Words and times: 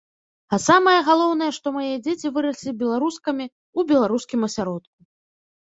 А 0.55 0.57
самае 0.67 0.95
галоўнае, 1.09 1.51
што 1.59 1.67
мае 1.77 1.93
дзеці 2.07 2.33
выраслі 2.39 2.71
беларускамі 2.83 3.45
ў 3.51 3.79
беларускім 3.95 4.39
асяродку. 4.51 4.97